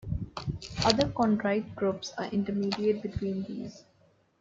[0.83, 3.83] Other chondrite groups are intermediate between these.